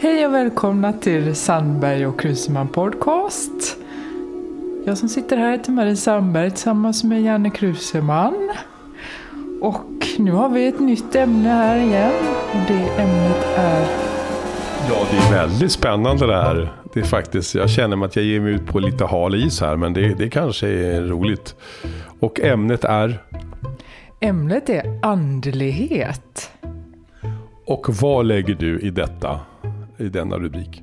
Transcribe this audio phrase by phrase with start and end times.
[0.00, 3.76] Hej och välkomna till Sandberg och Kruseman Podcast.
[4.86, 8.50] Jag som sitter här heter Marie Sandberg tillsammans med Janne Kruseman.
[9.60, 12.12] Och nu har vi ett nytt ämne här igen.
[12.52, 13.86] Och det ämnet är...
[14.88, 16.72] Ja, det är väldigt spännande det här.
[16.94, 19.60] Det är faktiskt, jag känner mig att jag ger mig ut på lite hal is
[19.60, 21.54] här, men det, det kanske är roligt.
[22.20, 23.22] Och ämnet är?
[24.20, 26.50] Ämnet är andlighet.
[27.66, 29.40] Och vad lägger du i detta?
[30.04, 30.82] I denna rubrik?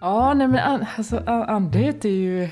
[0.00, 2.48] Ja, nej men alltså, andlighet är ju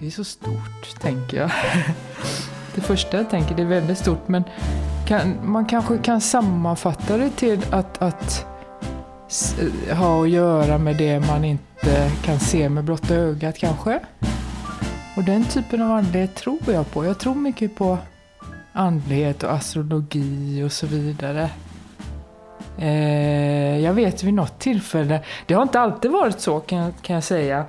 [0.00, 1.50] det är så stort, tänker jag.
[2.74, 4.44] Det första jag tänker, det är väldigt stort, men
[5.06, 8.46] kan, man kanske kan sammanfatta det till att, att
[9.92, 14.00] ha att göra med det man inte kan se med blotta ögat kanske.
[15.16, 17.04] Och den typen av andlighet tror jag på.
[17.04, 17.98] Jag tror mycket på
[18.72, 21.50] andlighet och astrologi och så vidare.
[22.78, 23.43] Eh,
[23.84, 27.66] jag vet vid något tillfälle, det har inte alltid varit så kan, kan jag säga.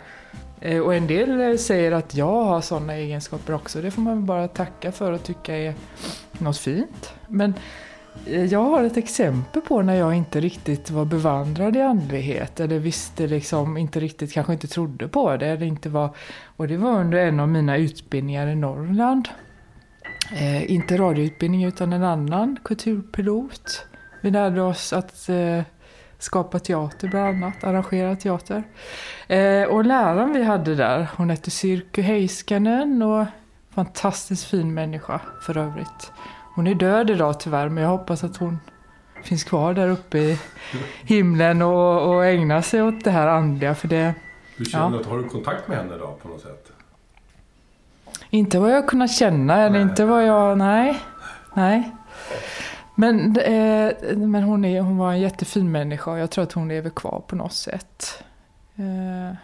[0.61, 3.81] Eh, och en del eh, säger att jag har sådana egenskaper också.
[3.81, 5.73] Det får man bara tacka för och tycka är
[6.31, 7.13] något fint.
[7.27, 7.53] Men
[8.25, 12.79] eh, jag har ett exempel på när jag inte riktigt var bevandrad i andlighet eller
[12.79, 15.47] visste liksom inte riktigt, kanske inte trodde på det.
[15.47, 16.09] Eller inte var,
[16.55, 19.29] och det var under en av mina utbildningar i Norrland.
[20.31, 23.85] Eh, inte radioutbildning utan en annan kulturpilot.
[24.21, 25.61] Vi lärde oss att eh,
[26.19, 28.63] skapa teater bland annat, arrangera teater.
[29.27, 33.25] Eh, och läraren vi hade där, hon hette Sirku Heiskanen och
[33.75, 36.11] fantastiskt fin människa för övrigt.
[36.55, 38.59] Hon är död idag tyvärr, men jag hoppas att hon
[39.23, 40.39] finns kvar där uppe i
[41.03, 43.75] himlen och, och ägnar sig åt det här andliga.
[43.75, 44.13] För det,
[44.57, 44.99] du känner ja.
[44.99, 46.71] att, har du kontakt med henne då på något sätt?
[48.29, 50.99] Inte vad jag kunnat känna, eller inte vad jag, nej.
[51.53, 51.91] Nej.
[52.95, 56.67] Men, eh, men hon, är, hon var en jättefin människa och jag tror att hon
[56.67, 58.23] lever kvar på något sätt.
[58.75, 59.37] Eh,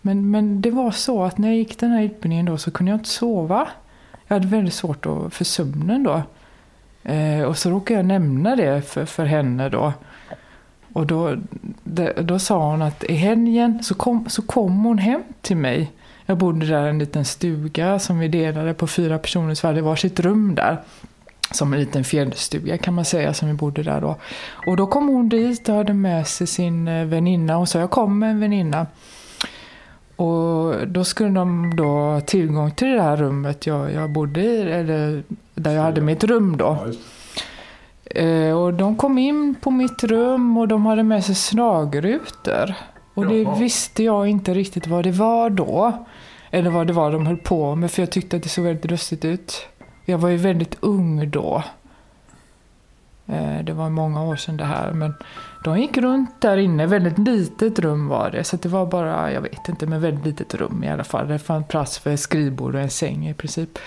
[0.00, 2.92] men, men det var så att när jag gick den här utbildningen då så kunde
[2.92, 3.68] jag inte sova.
[4.26, 6.22] Jag hade väldigt svårt för sömnen då.
[7.10, 9.92] Eh, och så råkade jag nämna det för, för henne då.
[10.92, 11.36] Och då,
[11.84, 15.92] det, då sa hon att i helgen så kom, så kom hon hem till mig.
[16.26, 19.68] Jag bodde där i en liten stuga som vi delade på fyra personer, så vi
[19.68, 20.78] hade varsitt rum där
[21.52, 24.16] som en liten fjällstuga kan man säga som vi bodde där då.
[24.66, 27.90] Och då kom hon dit och hade med sig sin eh, väninna och sa jag
[27.90, 28.86] kommer med en väninna.
[30.16, 34.60] Och då skulle de då ha tillgång till det här rummet jag, jag bodde i,
[34.60, 35.22] eller
[35.54, 36.86] där jag hade mitt rum då.
[38.04, 42.74] Eh, och de kom in på mitt rum och de hade med sig slagrutor.
[43.14, 45.92] Och det visste jag inte riktigt vad det var då.
[46.50, 48.90] Eller vad det var de höll på med, för jag tyckte att det såg väldigt
[48.90, 49.66] lustigt ut.
[50.04, 51.62] Jag var ju väldigt ung då.
[53.26, 54.92] Eh, det var många år sedan det här.
[54.92, 55.14] Men
[55.64, 56.86] de gick runt där inne.
[56.86, 58.44] Väldigt litet rum var det.
[58.44, 61.28] Så det var bara, jag vet inte, men väldigt litet rum i alla fall.
[61.28, 63.78] Det fanns plats för ett skrivbord och en säng i princip.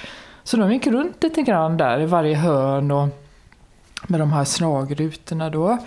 [0.44, 3.08] Så de gick runt lite grann där i varje hörn och
[4.08, 5.78] med de här slagrutorna då.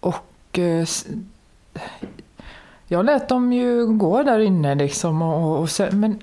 [0.00, 0.86] Och eh,
[2.86, 5.22] jag lät dem ju gå där inne liksom.
[5.22, 6.18] Och, och sen, men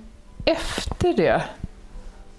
[0.46, 1.44] efter det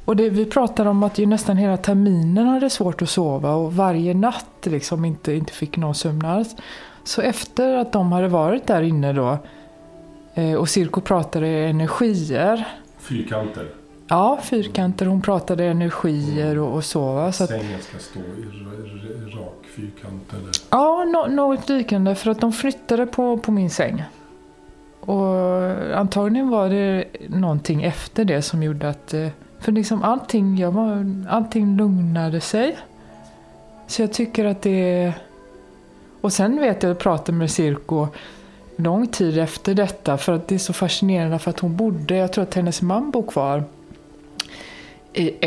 [0.04, 3.74] och det, vi pratade om att ju nästan hela terminen hade svårt att sova och
[3.74, 6.56] varje natt liksom inte, inte fick någon sömn alls.
[7.04, 9.38] Så efter att de hade varit där inne då
[10.34, 12.68] eh, och Cirko pratade energier.
[12.98, 13.66] Fyrkanter?
[14.08, 15.06] Ja, fyrkanter.
[15.06, 17.32] Hon pratade energier och, och så.
[17.32, 20.50] så att, Sängen ska stå i rak fyrkant eller?
[20.70, 22.14] Ja, no, något liknande.
[22.14, 24.04] För att de flyttade på, på min säng.
[25.00, 25.36] Och
[25.98, 29.28] antagligen var det någonting efter det som gjorde att eh,
[29.62, 32.78] för liksom allting, jag var, allting lugnade sig.
[33.86, 35.12] Så jag tycker att det är...
[36.20, 38.08] Och sen vet jag att jag pratade med Cirko
[38.76, 42.32] lång tid efter detta för att det är så fascinerande för att hon bodde, jag
[42.32, 43.64] tror att hennes man bor kvar
[45.12, 45.46] i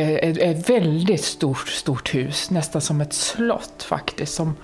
[0.49, 4.33] ett väldigt stort, stort hus, nästan som ett slott faktiskt.
[4.33, 4.55] Som,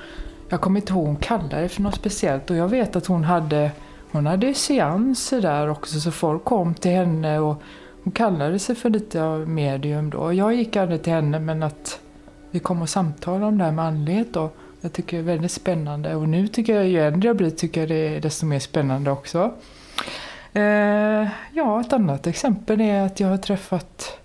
[0.50, 3.24] jag kommer inte ihåg hon kallade det för något speciellt och jag vet att hon
[3.24, 3.72] hade,
[4.12, 7.62] hon hade seanser där också så folk kom till henne och
[8.04, 10.34] hon kallade sig för lite av medium då.
[10.34, 12.00] Jag gick aldrig till henne men att
[12.52, 14.50] vi kom och samtalade om det här med andlighet då.
[14.82, 17.82] Jag tycker det är väldigt spännande och nu tycker jag ju äldre jag blir tycker
[17.82, 19.54] jag det är desto mer spännande också.
[20.54, 24.20] Eh, ja, ett annat exempel är att jag har träffat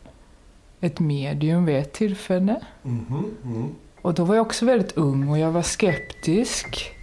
[0.81, 2.61] ett medium vid ett tillfälle.
[2.84, 3.69] Mm -hmm.
[4.02, 6.95] Och då var jag också väldigt ung och jag var skeptisk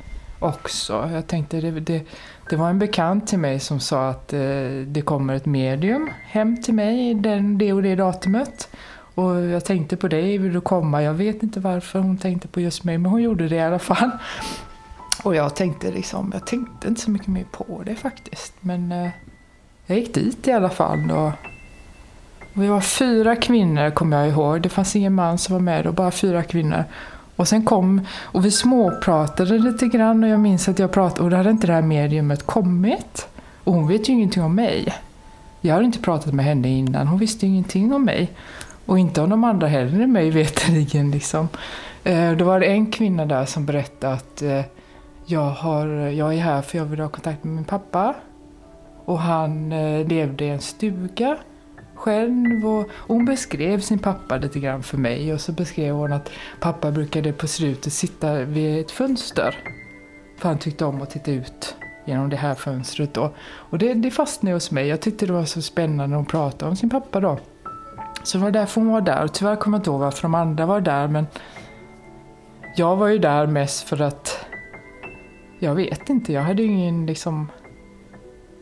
[0.44, 1.10] också.
[1.14, 2.04] Jag tänkte det, det,
[2.50, 4.40] det var en bekant till mig som sa att eh,
[4.88, 8.70] det kommer ett medium hem till mig den, det och det datumet.
[9.16, 11.04] Och jag tänkte på dig, vill du komma?
[11.04, 13.80] Jag vet inte varför hon tänkte på just mig, men hon gjorde det i alla
[13.80, 14.12] fall.
[15.24, 18.54] Och jag tänkte liksom, jag tänkte inte så mycket mer på det faktiskt.
[18.60, 19.10] Men eh,
[19.86, 21.12] jag gick dit i alla fall.
[21.12, 21.32] Och,
[22.56, 24.62] vi var fyra kvinnor kommer jag ihåg.
[24.62, 26.84] Det fanns ingen man som var med och bara fyra kvinnor.
[27.36, 31.30] Och sen kom, och vi småpratade lite grann och jag minns att jag pratade, och
[31.30, 33.28] då hade inte det här mediumet kommit.
[33.64, 34.94] Och hon vet ju ingenting om mig.
[35.62, 38.32] Jag hade inte pratat med henne innan, hon visste ingenting om mig.
[38.86, 41.12] Och inte om de andra heller mig veterligen.
[41.12, 41.48] Liksom.
[42.04, 44.62] Eh, då var det en kvinna där som berättade att eh,
[45.26, 48.16] jag, har, jag är här för jag vill ha kontakt med min pappa.
[49.06, 51.38] Och han eh, levde i en stuga
[52.04, 56.30] själv och hon beskrev sin pappa lite grann för mig och så beskrev hon att
[56.60, 59.56] pappa brukade på slutet sitta vid ett fönster.
[60.38, 63.34] För han tyckte om att titta ut genom det här fönstret då.
[63.42, 64.88] Och det, det fastnade hos mig.
[64.88, 67.40] Jag tyckte det var så spännande när hon pratade om sin pappa då.
[68.24, 69.24] Så det var därför hon var där.
[69.24, 71.28] Och tyvärr kommer jag inte ihåg varför de andra var där men
[72.76, 74.46] jag var ju där mest för att
[75.60, 77.48] jag vet inte, jag hade ju ingen liksom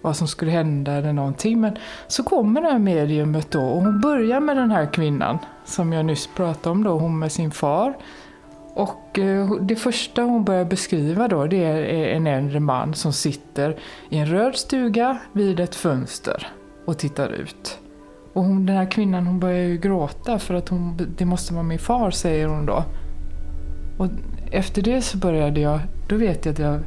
[0.02, 1.62] vad som skulle hända eller någonting.
[1.62, 1.78] Men
[2.08, 6.06] så kommer det här mediumet då och hon börjar med den här kvinnan som jag
[6.06, 7.98] nyss pratade om då, hon med sin far.
[8.74, 13.80] Och eh, det första hon börjar beskriva då det är en äldre man som sitter
[14.10, 16.48] i en röd stuga vid ett fönster
[16.86, 17.80] och tittar ut.
[18.34, 21.64] Och hon, den här kvinnan hon börjar ju gråta för att hon, det måste vara
[21.64, 22.84] min far säger hon då.
[23.98, 24.08] Och
[24.52, 26.80] efter det så började jag, då vet jag att jag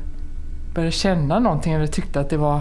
[0.74, 2.60] började känna någonting eller tyckte att det var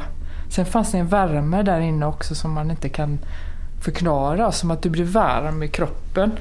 [0.56, 3.20] Sen fanns det en värme där inne också som man inte kan
[3.82, 6.32] förklara, som att du blir varm i kroppen.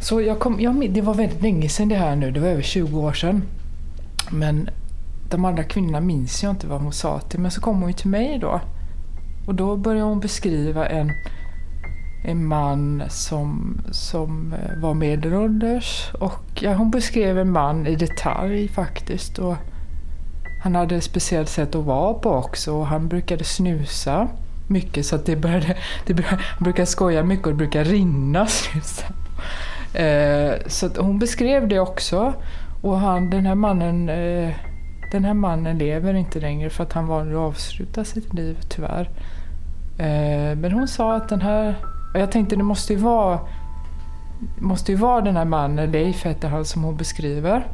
[0.00, 2.62] Så jag kom, jag, det var väldigt länge sedan det här nu, det var över
[2.62, 3.42] 20 år sedan.
[4.30, 4.70] Men
[5.30, 7.92] de andra kvinnorna minns jag inte vad hon sa till, men så kom hon ju
[7.92, 8.60] till mig då.
[9.46, 11.12] Och då började hon beskriva en,
[12.24, 16.10] en man som, som eh, var medelålders.
[16.20, 19.38] Och ja, hon beskrev en man i detalj faktiskt.
[19.38, 19.56] Och
[20.64, 24.28] han hade ett speciellt sätt att vara på också och han brukade snusa
[24.68, 25.76] mycket så att det började,
[26.06, 29.06] det började, han brukade skoja mycket och det brukade rinna snusa.
[29.98, 32.32] Eh, så hon beskrev det också
[32.82, 34.54] och han, den här mannen eh,
[35.12, 39.10] den här mannen lever inte längre för att han valde att avsluta sitt liv tyvärr.
[39.98, 41.74] Eh, men hon sa att den här,
[42.14, 43.40] och jag tänkte det måste ju vara
[44.58, 47.66] måste ju vara den här mannen, Leif heter han som hon beskriver.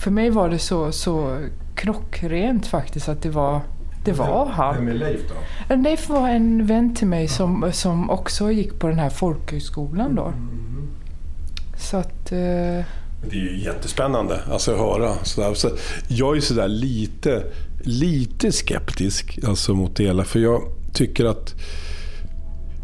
[0.00, 3.60] För mig var det så, så klockrent faktiskt att det var,
[4.04, 4.74] det var han.
[4.74, 5.20] Vem är Leif
[5.68, 5.76] då?
[5.76, 10.24] Leif var en vän till mig som, som också gick på den här folkhögskolan då.
[10.24, 10.88] Mm.
[11.78, 12.32] Så att...
[12.32, 12.84] Eh...
[13.28, 15.14] Det är ju jättespännande alltså, att höra.
[15.22, 15.54] Sådär.
[15.54, 15.70] Så
[16.08, 17.44] jag är sådär lite,
[17.80, 20.24] lite skeptisk alltså, mot det hela.
[20.24, 20.62] För jag
[20.92, 21.54] tycker att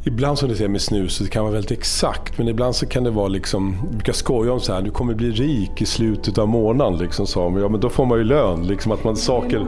[0.08, 2.38] Ibland som du säger med snus, det kan vara väldigt exakt.
[2.38, 5.14] Men ibland så kan det vara liksom, jag brukar skoja om så här, du kommer
[5.14, 6.98] bli rik i slutet av månaden.
[6.98, 7.58] Liksom, så.
[7.60, 8.66] Ja, men då får man ju lön.
[8.66, 9.66] Liksom, att man saker...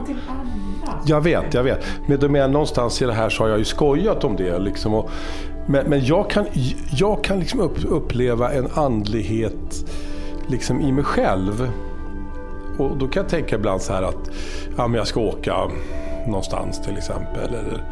[1.05, 1.85] Jag vet, jag vet.
[2.07, 4.59] Men menar, någonstans i det här så har jag ju skojat om det.
[4.59, 5.09] Liksom, och,
[5.67, 6.45] men, men jag kan,
[6.91, 9.85] jag kan liksom upp, uppleva en andlighet
[10.47, 11.71] liksom, i mig själv.
[12.77, 14.31] Och då kan jag tänka ibland så här att
[14.77, 15.55] ja, men jag ska åka
[16.27, 17.47] någonstans till exempel.
[17.47, 17.83] Eller,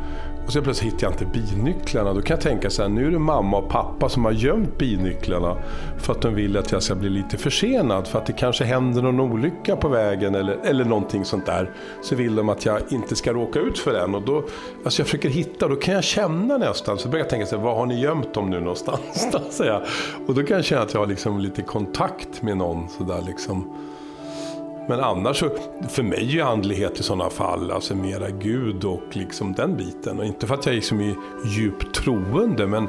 [0.48, 2.14] och så plötsligt hittar jag inte bilnycklarna.
[2.14, 4.78] Då kan jag tänka så här, nu är det mamma och pappa som har gömt
[4.78, 5.58] bilnycklarna
[5.98, 8.08] för att de vill att jag ska bli lite försenad.
[8.08, 11.72] För att det kanske händer någon olycka på vägen eller, eller någonting sånt där.
[12.02, 14.16] Så vill de att jag inte ska råka ut för den.
[14.16, 14.44] Och då,
[14.86, 16.98] alltså jag försöker hitta, då kan jag känna nästan.
[16.98, 19.28] Så börjar jag tänka så här, var har ni gömt dem nu någonstans?
[20.28, 22.90] Och då kan jag känna att jag har liksom lite kontakt med någon.
[22.90, 23.74] Så där liksom.
[24.88, 25.50] Men annars, så,
[25.90, 30.20] för mig är andlighet i sådana fall alltså mera Gud och liksom den biten.
[30.20, 31.16] Och inte för att jag liksom är
[31.46, 32.88] djupt troende, men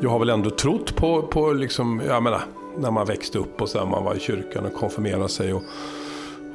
[0.00, 2.40] jag har väl ändå trott på, på liksom, jag menar,
[2.78, 5.52] när man växte upp och sen man var i kyrkan och konfirmerade sig.
[5.52, 5.62] Och,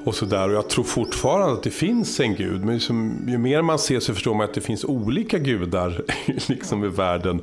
[0.03, 0.49] och sådär.
[0.49, 2.65] Och jag tror fortfarande att det finns en gud.
[2.65, 6.01] Men liksom, ju mer man ser så förstår man att det finns olika gudar
[6.47, 7.41] liksom i världen.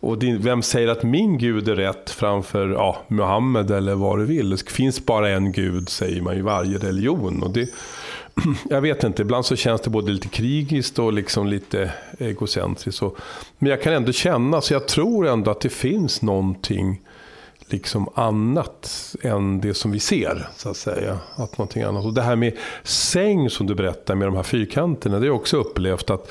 [0.00, 4.24] Och det, vem säger att min gud är rätt framför ja, Muhammed eller vad du
[4.24, 4.50] vill?
[4.50, 7.42] Det finns bara en gud säger man i varje religion.
[7.42, 7.68] Och det,
[8.70, 13.02] jag vet inte, ibland så känns det både lite krigiskt och liksom lite egocentriskt.
[13.02, 13.16] Och,
[13.58, 17.00] men jag kan ändå känna, så jag tror ändå att det finns någonting
[17.66, 20.48] liksom annat än det som vi ser.
[20.56, 21.18] så att säga.
[21.36, 22.04] Att någonting annat.
[22.04, 25.14] Och det här med säng som du berättar med de här fyrkanterna.
[25.14, 26.30] Det har jag också upplevt att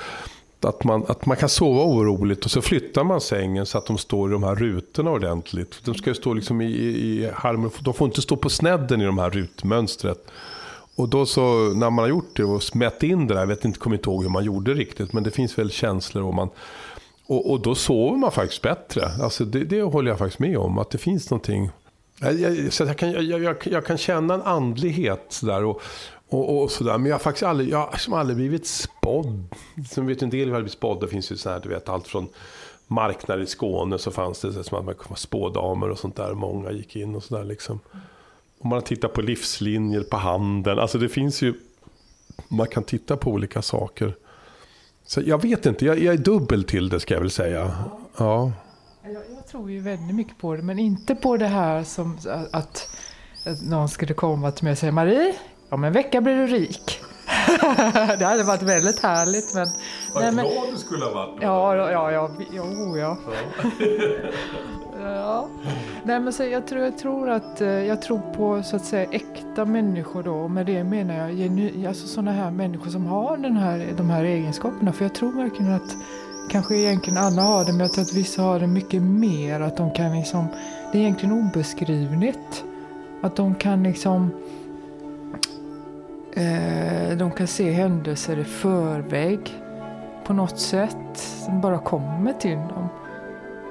[0.66, 3.98] att man, att man kan sova oroligt och så flyttar man sängen så att de
[3.98, 5.80] står i de här rutorna ordentligt.
[5.86, 9.06] De ska ju stå liksom i, i harmon, De får inte stå på snedden i
[9.06, 10.32] de här rutmönstret.
[10.96, 13.66] Och då så, när man har gjort det och mätt in det där, jag vet
[13.66, 16.50] inte, kommer inte ihåg hur man gjorde riktigt, men det finns väl känslor om man
[17.28, 19.06] och, och då sover man faktiskt bättre.
[19.22, 20.78] Alltså det, det håller jag faktiskt med om.
[20.78, 21.70] Att det finns någonting.
[22.20, 25.64] Jag, jag, så jag, kan, jag, jag, jag kan känna en andlighet sådär.
[25.64, 25.82] Och,
[26.30, 26.98] och, och sådär.
[26.98, 29.46] Men jag har faktiskt aldrig, jag har liksom aldrig blivit spådd.
[29.90, 31.02] Som vet en del har blivit spådd.
[31.02, 32.28] Det finns ju så här, du vet allt från
[32.88, 36.34] marknader i Skåne så fanns det som att man kunde spådamer och sånt där.
[36.34, 37.80] Många gick in och sådär liksom.
[38.60, 40.80] Om man tittar på livslinjer på handeln.
[40.80, 41.54] Alltså det finns ju,
[42.48, 44.16] man kan titta på olika saker.
[45.06, 47.72] Så jag vet inte, jag, jag är dubbel till det ska jag väl säga.
[48.18, 48.52] Ja.
[49.04, 52.90] Jag, jag, tror ju väldigt mycket på det, men inte på det här som att,
[53.46, 55.36] att någon skulle komma till mig och säga Marie,
[55.70, 57.00] om en vecka blir du rik.
[58.20, 59.54] det hade varit väldigt härligt.
[59.56, 59.68] Men,
[60.14, 61.42] Vad glad du skulle ha varit.
[61.42, 63.18] Ja, ja, ja, ja, oh, ja.
[65.04, 65.48] ja.
[66.04, 69.10] Nej, men så jag, tror, jag tror att eh, jag tror på så att säga
[69.12, 70.34] äkta människor då.
[70.34, 74.10] Och med det menar jag genu, alltså sådana här människor som har den här, de
[74.10, 74.94] här egenskaperna.
[74.94, 75.96] För jag tror verkligen att
[76.50, 79.62] kanske egentligen alla har det, men jag tror att vissa har det mycket mer.
[79.62, 80.48] Att de kan liksom,
[80.92, 82.64] det är egentligen obeskrivligt.
[83.22, 84.32] Att de kan liksom
[86.36, 89.40] Eh, de kan se händelser i förväg
[90.26, 92.88] på något sätt som bara kommer till dem.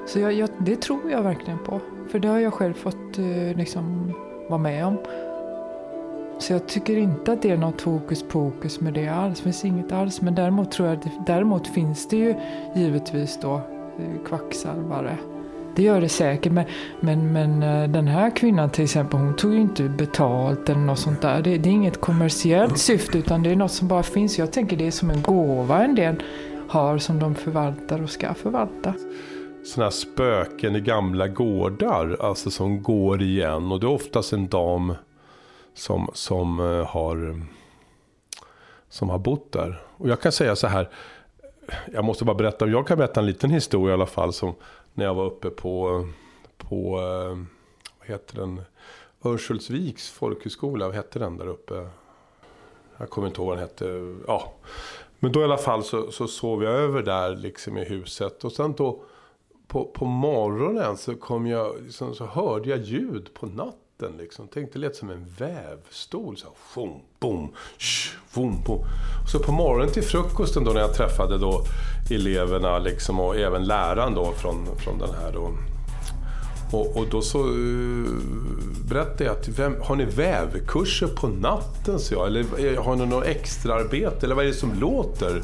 [0.07, 1.81] Så jag, jag, det tror jag verkligen på.
[2.11, 4.13] För det har jag själv fått eh, liksom,
[4.49, 4.99] vara med om.
[6.39, 9.39] Så jag tycker inte att det är något hokus pokus med det alls.
[9.39, 10.21] Det finns inget alls.
[10.21, 12.35] Men däremot tror jag att det, däremot finns det ju
[12.75, 15.17] givetvis då eh, kvacksalvare
[15.77, 16.53] det gör det säkert.
[16.53, 16.65] Men,
[17.01, 20.99] men, men eh, den här kvinnan till exempel, hon tog ju inte betalt eller något
[20.99, 21.43] sånt där.
[21.43, 24.39] Det, det, är inget kommersiellt syfte utan det är något som bara finns.
[24.39, 26.23] Jag tänker det är som en gåva en del
[26.69, 28.95] har som de förvaltar och ska förvalta.
[29.65, 33.73] Sådana här spöken i gamla gårdar, alltså som går igen.
[33.73, 34.95] Och det är oftast en dam
[35.75, 37.43] som, som, eh, har,
[38.89, 39.83] som har bott där.
[39.97, 40.89] Och jag kan säga så här,
[41.93, 44.33] jag måste bara berätta, jag kan berätta en liten historia i alla fall.
[44.33, 44.55] Som,
[44.95, 46.07] när jag var uppe på,
[46.57, 47.39] på eh,
[47.99, 48.63] vad heter den?
[49.25, 51.89] Örnsköldsviks folkhögskola, vad hette den där uppe?
[52.97, 54.15] Jag kommer inte ihåg vad den hette.
[54.27, 54.53] Ja.
[55.19, 58.45] Men då i alla fall så, så sov jag över där liksom i huset.
[58.45, 59.05] Och sen då
[59.67, 63.77] på, på morgonen så, kom jag, liksom, så hörde jag ljud på natten.
[64.19, 64.49] Liksom.
[64.55, 66.37] Tänk, det lät som en vävstol.
[66.37, 68.85] Så här, boom, boom, sh, boom, boom.
[69.33, 71.65] Så på morgonen till frukosten då när jag träffade då
[72.11, 75.51] eleverna liksom, och även läraren då från, från den här då.
[76.73, 78.09] Och, och, då så uh,
[78.89, 81.99] berättade jag att vem, har ni vävkurser på natten?
[81.99, 84.27] Så jag, eller eh, har ni något extraarbete?
[84.27, 85.43] Eller vad är det som låter?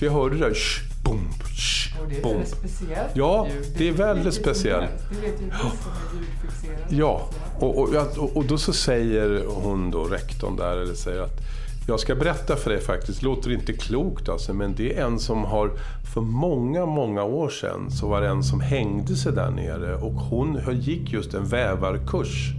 [0.00, 2.32] För jag hörde det där sh, boom, sh, och det är boom.
[2.32, 4.90] väldigt speciellt Ja, det, det är väldigt speciellt.
[5.10, 7.00] Det vet ju inte som är.
[7.00, 7.28] Ja,
[7.58, 11.40] och, och, och, då så säger hon då, rektorn där, eller säger att
[11.88, 15.44] jag ska berätta för dig faktiskt, låter inte klokt alltså, men det är en som
[15.44, 15.70] har,
[16.14, 20.12] för många, många år sedan, så var det en som hängde sig där nere och
[20.12, 22.54] hon gick just en vävarkurs.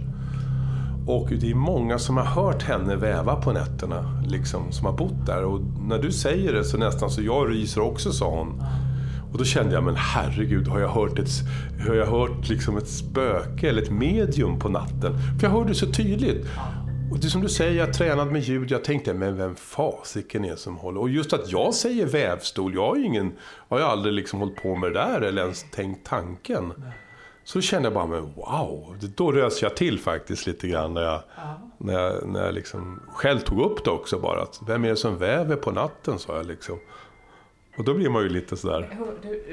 [1.06, 5.26] Och det är många som har hört henne väva på nätterna, liksom, som har bott
[5.26, 5.44] där.
[5.44, 8.62] Och när du säger det så nästan så jag ryser också, sa hon.
[9.32, 11.30] Och då kände jag, men herregud, har jag hört ett,
[11.86, 15.18] har jag hört liksom ett spöke eller ett medium på natten?
[15.38, 16.46] För jag hörde det så tydligt.
[17.12, 18.70] Och det är som du säger, jag tränade med ljud.
[18.70, 21.00] Jag tänkte, men vem fasiken är det som håller...
[21.00, 23.32] Och just att jag säger vävstol, jag har ju ingen...
[23.68, 26.72] Har jag aldrig liksom hållit på med det där eller ens tänkt tanken.
[27.44, 28.96] Så kände jag bara, men wow.
[29.16, 31.58] Då rös jag till faktiskt lite grann när jag, ja.
[31.78, 34.42] när jag, när jag liksom själv tog upp det också bara.
[34.42, 36.78] Att, vem är det som väver på natten, sa jag liksom.
[37.76, 38.98] Och då blir man ju lite sådär.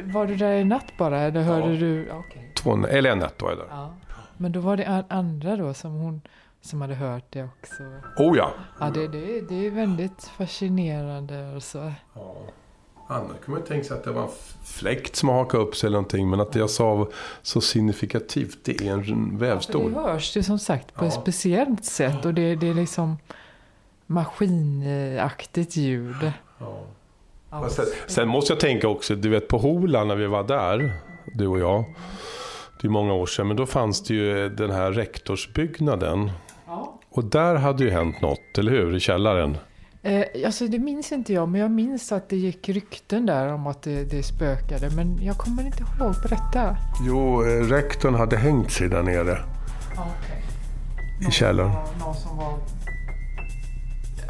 [0.04, 1.20] Var du där i natt bara?
[1.20, 1.80] Eller hörde ja.
[1.80, 2.12] du?
[2.12, 2.44] Okay.
[2.56, 3.68] Två, eller en natt var jag där.
[3.70, 3.94] Ja.
[4.38, 6.22] Men då var det andra då som hon
[6.62, 7.84] som hade hört det också.
[8.18, 8.54] Oh ja!
[8.80, 11.94] Ja, det, det, det är väldigt fascinerande alltså.
[12.14, 12.36] Ja.
[13.12, 14.30] Annars kan man tänka sig att det var en
[14.64, 16.30] fläkt som hakade upp sig eller någonting.
[16.30, 17.08] Men att det jag sa
[17.42, 19.92] så signifikativt, det är en vävstol.
[19.96, 21.08] Ja, det hörs det som sagt på ja.
[21.08, 22.26] ett speciellt sätt.
[22.26, 23.18] Och det, det är liksom
[24.06, 26.32] maskinaktigt ljud.
[26.60, 26.84] Ja.
[27.50, 27.70] Ja.
[27.70, 30.94] Sen, sen, måste jag tänka också, du vet på Hola när vi var där,
[31.26, 31.84] du och jag.
[32.82, 36.32] Det är många år sedan, men då fanns det ju den här rektorsbyggnaden.
[37.10, 38.96] Och där hade ju hänt något, eller hur?
[38.96, 39.58] I källaren.
[40.04, 43.68] Eh, alltså det minns inte jag, men jag minns att det gick rykten där om
[43.68, 44.90] att det, det spökade.
[44.96, 46.78] Men jag kommer inte ihåg detta.
[47.06, 49.40] Jo, eh, rektorn hade hängt sig där nere.
[49.92, 51.28] Okay.
[51.28, 51.72] I källaren.
[52.00, 52.54] Någon som var...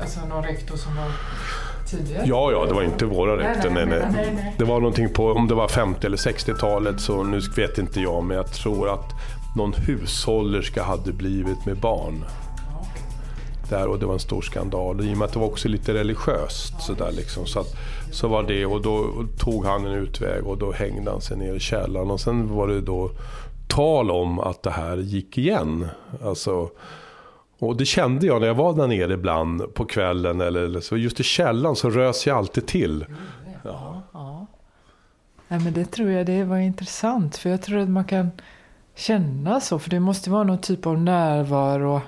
[0.02, 1.12] Alltså någon rektor som var
[1.90, 2.24] tidigare?
[2.26, 3.70] Ja, ja, det var inte våra rektor.
[3.70, 7.24] Nej nej, nej, nej, Det var någonting på, om det var 50 eller 60-talet, så
[7.24, 9.12] nu vet inte jag, men jag tror att
[9.56, 12.26] någon hushållerska hade blivit med barn
[13.70, 15.02] där och det var en stor skandal.
[15.02, 17.46] I och med att det var också lite religiöst så där liksom.
[17.46, 17.76] Så, att,
[18.12, 21.54] så var det och då tog han en utväg och då hängde han sig ner
[21.54, 22.12] i källaren.
[22.12, 23.12] Och sen var det då
[23.68, 25.88] tal om att det här gick igen.
[26.24, 26.70] Alltså,
[27.60, 30.98] Och det kände jag när jag var där nere ibland på kvällen eller, eller så.
[30.98, 33.06] Just i källan så rös jag alltid till.
[33.64, 34.02] Ja.
[34.14, 34.48] ja.
[35.48, 37.38] Nej, men det tror jag det var intressant.
[37.38, 38.32] För jag tror att man kan
[38.96, 39.80] känna så.
[39.80, 42.02] För det måste vara någon typ av närvaro.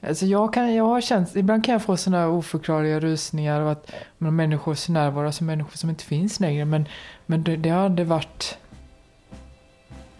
[0.00, 3.72] Alltså jag, kan, jag har känt, ibland kan jag få sådana här oförklarliga rusningar och
[3.72, 6.64] att människors närvaro, alltså människor som inte finns längre.
[6.64, 6.88] Men,
[7.26, 8.58] men det, det hade varit...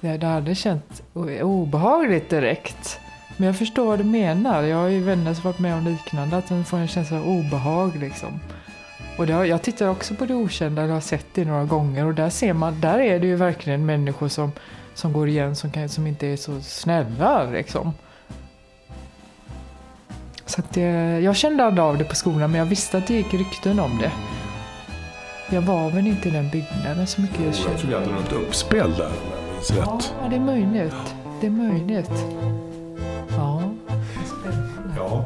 [0.01, 1.03] Det, det hade känts
[1.43, 3.01] obehagligt direkt.
[3.37, 4.63] Men jag förstår vad du menar.
[4.63, 7.29] Jag har ju vänner som varit med om liknande, att de får en känsla av
[7.29, 8.41] obehag liksom.
[9.19, 12.15] Och har, jag tittar också på det okända, eller har sett det några gånger och
[12.15, 14.53] där ser man, där är det ju verkligen människor som,
[14.95, 17.93] som går igen som, kan, som inte är så snälla liksom.
[20.57, 23.35] Så det, jag kände aldrig av det på skolan men jag visste att det gick
[23.35, 24.13] rykten om det.
[25.51, 27.41] Jag var väl inte i den byggnaden så mycket.
[27.41, 30.15] Jag, jag tror vi hade något uppspel där om jag minns rätt.
[30.23, 31.15] Ja, det är möjligt.
[31.41, 32.25] Det är möjligt.
[33.37, 33.63] Ja.
[34.97, 35.25] ja.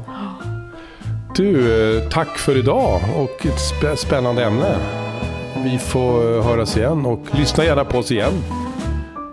[1.36, 4.76] Du, eh, tack för idag och ett spännande ämne.
[5.56, 8.32] Vi får eh, höras igen och lyssna gärna på oss igen.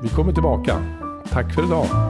[0.02, 0.76] Vi kommer tillbaka.
[1.32, 2.07] Tack för idag.